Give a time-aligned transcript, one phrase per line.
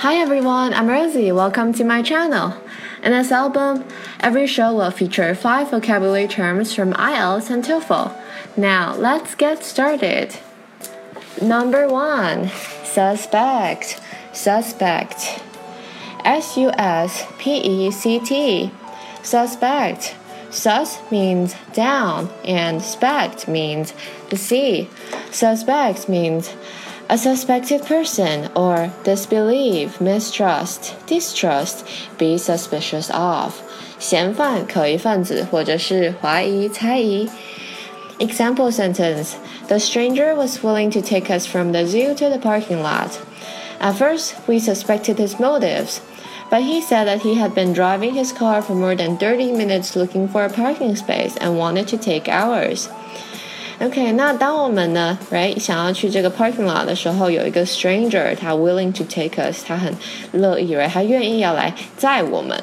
[0.00, 1.32] Hi everyone, I'm Rosie.
[1.32, 2.52] Welcome to my channel.
[3.02, 3.82] In this album,
[4.20, 8.14] every show will feature five vocabulary terms from IELTS and TOEFL.
[8.58, 10.36] Now, let's get started.
[11.40, 12.50] Number one,
[12.84, 13.98] suspect.
[14.34, 15.42] Suspect.
[16.26, 18.70] S U S P E C T.
[19.22, 20.14] Suspect.
[20.50, 23.94] Sus means down and spect means
[24.28, 24.90] the see.
[25.30, 26.54] Suspect means
[27.09, 31.85] a suspected person or disbelieve, mistrust, distrust,
[32.17, 33.61] be suspicious of.
[33.99, 37.29] 嫌犯、可疑分子或者是怀疑、猜疑。
[38.19, 39.35] Example sentence
[39.67, 43.19] The stranger was willing to take us from the zoo to the parking lot.
[43.79, 46.01] At first, we suspected his motives,
[46.49, 49.95] but he said that he had been driving his car for more than 30 minutes
[49.95, 52.89] looking for a parking space and wanted to take ours.
[53.79, 59.91] OK，那当我们呢，right 想要去这个 parking lot 的时候，有一个 stranger，他 willing to take us，他很
[60.33, 62.55] 乐意，right，他愿意要来载我们。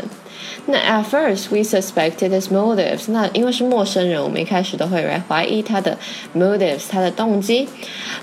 [0.66, 5.96] 那 at first we suspected his motives，那因为是陌生人，我们一开始都会来怀疑他的
[6.36, 7.68] motives，他的动机。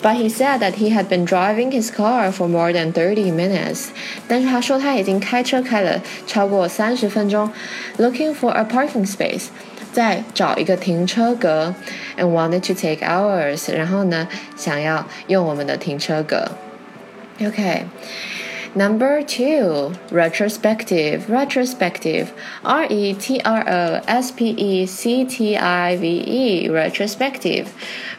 [0.02, 3.88] But he said that he had been driving his car for more than thirty minutes，
[4.28, 7.52] 但是他说他已经开车开了超过三十分钟，
[7.98, 9.48] looking for a parking space。
[9.92, 11.74] 再找一个停车格，
[12.18, 16.52] and wanted to take ours，然后呢，想要用我们的停车格。
[17.40, 17.84] Okay.
[18.78, 21.28] Number two, retrospective.
[21.30, 22.28] Retrospective.
[22.62, 26.70] R E T R O S P E C T I V E.
[26.70, 27.68] Retrospective.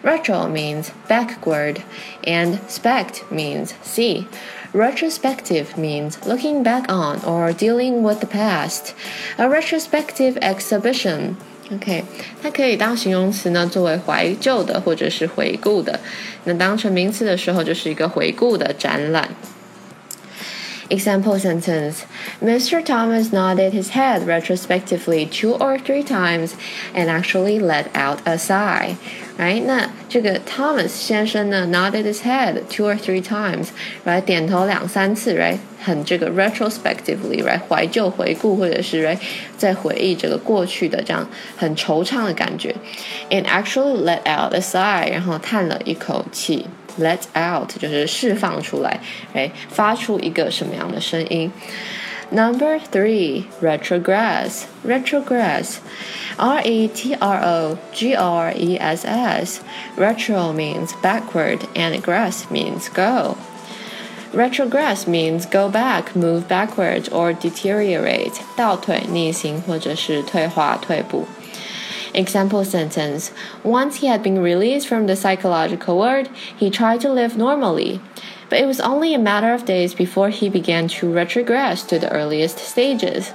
[0.02, 1.82] Retro means backward,
[2.24, 4.26] and spect means see.
[4.72, 8.94] Retrospective means looking back on or dealing with the past.
[9.36, 11.36] A retrospective exhibition
[11.72, 12.04] OK，
[12.42, 15.98] 它可以当形容词呢，作为怀旧的或者是回顾的。
[16.44, 19.30] 那当成名词的时候，就是一个回顾的展览。
[20.88, 22.04] Example sentence
[22.40, 22.80] Mr.
[22.80, 26.50] Thomas nodded his head retrospectively two or three times
[26.94, 28.94] and actually let out a sigh.
[29.41, 34.21] 哎那这个 Thomas 先生呢，nodded his head two or three times，right？
[34.21, 35.57] 点头两三次，right？
[35.81, 37.59] 很这个 retrospectively，right？
[37.67, 39.17] 怀旧回顾，或者是 right
[39.57, 42.75] 在回忆这个过去的这样很惆怅的感觉。
[43.31, 46.67] And actually let out a sigh，然后叹了一口气。
[46.99, 48.99] let out 就是释放出来，
[49.33, 51.51] 哎，发出一个什么样的声音
[52.31, 54.65] Number three, retrogress.
[54.85, 55.81] Retrogress.
[56.39, 59.61] R E T R O G R E S S.
[59.97, 63.37] Retro means backward and gress means go.
[64.31, 68.39] Retrogress means go back, move backward, or deteriorate.
[68.55, 71.27] 倒退、逆行或者是退化、退步。
[72.14, 73.30] Example sentence
[73.62, 78.00] Once he had been released from the psychological ward, he tried to live normally.
[78.48, 82.08] But it was only a matter of days before he began to retrogress to the
[82.12, 83.32] earliest stages.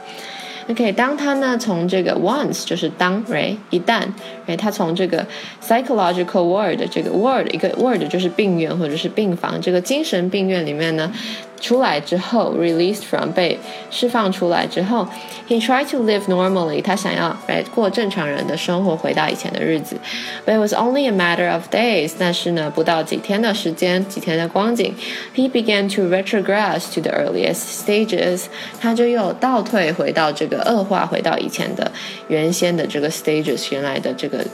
[0.69, 4.07] OK，当他呢从这个 once 就是当，right 一旦，
[4.47, 5.25] right 他从这个
[5.62, 11.12] psychological ward 这个 word 一个 word 就是病院或者是病房，这个精神病院里面呢
[11.61, 13.59] 出来之后，released from 被
[13.91, 15.06] 释放出来之后
[15.49, 19.97] ，he tried to live normally，他想要来过正常人的生活，回到以前的日子。
[20.45, 24.95] But it was only a matter of days，但是呢，不到几天的时间，几天的光景
[25.34, 28.45] ，he began to retrogress to the earliest stages，
[28.81, 31.91] 他就又倒退回到这个恶化，回到以前的
[32.28, 34.45] 原先的这个 stages，原来的这个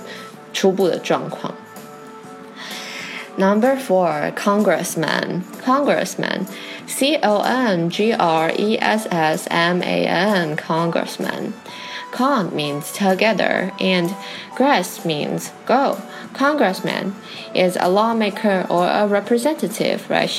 [0.53, 1.53] 初步的状况。
[3.39, 5.43] Number four, congressman.
[5.63, 6.47] Congressman.
[6.87, 10.57] C O N G R E S S M A N.
[10.57, 11.55] Congressman.
[12.13, 14.15] Con means together, and
[14.55, 16.01] gress means go.
[16.35, 17.17] Congressman
[17.55, 20.31] is a lawmaker or a representative, right?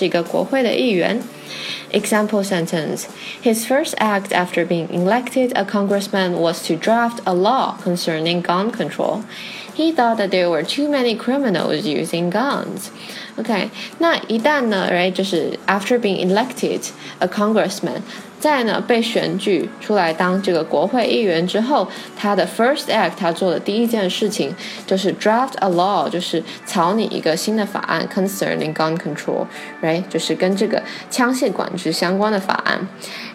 [1.91, 3.05] Example sentence
[3.41, 8.71] His first act after being elected a congressman was to draft a law concerning gun
[8.71, 9.25] control.
[9.73, 12.91] He thought that there were too many criminals using guns.
[13.36, 16.80] OK，那一旦呢，right，就是 after being elected
[17.18, 18.00] a congressman，
[18.40, 24.54] 在呢被选举出来当这个国会议员之后，他的 first act，他做的第一件事情
[24.86, 32.88] 就是 draft a law，就是草拟一个新的法案 concerning gun control，right，就是跟这个枪械管制相关的法案。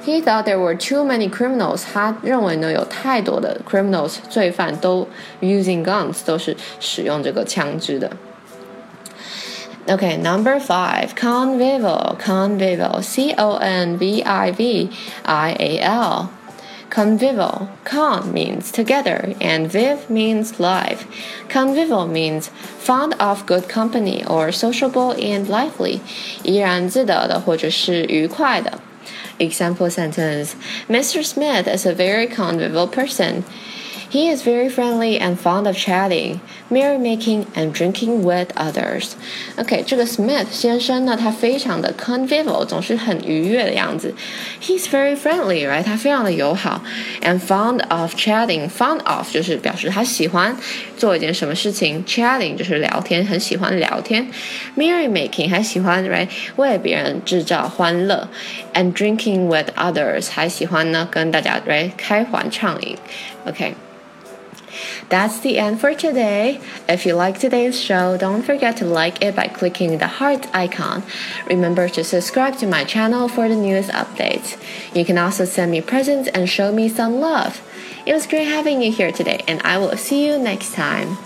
[0.06, 5.08] He thought there were too many criminals，他认为呢有太多的 criminals 罪犯都
[5.42, 8.12] using guns，都是使用这个枪支的。
[9.90, 14.90] Okay, number five, convivial, convivial, C O N V I V
[15.26, 16.32] I A L.
[16.90, 17.70] Convivial.
[17.84, 21.08] Con means together and viv means live.
[21.50, 26.02] Convivial means fond of good company or sociable and lively.
[26.44, 28.80] 怡然自得的或者是愉快的。
[29.40, 30.52] Example sentence
[30.88, 31.24] Mr.
[31.24, 33.44] Smith is a very convivial person.
[34.10, 36.40] He is very friendly and fond of chatting,
[36.70, 39.14] merrymaking, and drinking with others.
[39.58, 44.14] OK，这个 Smith 先生呢，他非常的 convivial，总是很愉悦的样子。
[44.62, 45.84] He's very friendly，right？
[45.84, 46.84] 他非常的友好，
[47.22, 50.56] and fond of chatting。fond of 就是表示他喜欢
[50.96, 54.28] 做一件什么事情，chatting 就是聊天，很喜欢聊天。
[54.78, 56.28] merrymaking 还喜欢 right
[56.58, 58.30] 为别人制造欢乐，
[58.76, 62.96] and drinking with others 还喜欢呢跟大家 right 开怀畅饮。
[63.48, 63.74] OK。
[65.09, 66.61] That's the end for today.
[66.89, 71.03] If you like today's show, don't forget to like it by clicking the heart icon.
[71.47, 74.57] Remember to subscribe to my channel for the newest updates.
[74.95, 77.63] You can also send me presents and show me some love.
[78.07, 81.19] It was great having you here today, and I will see you next time.